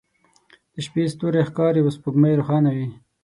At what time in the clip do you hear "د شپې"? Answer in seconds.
0.73-1.03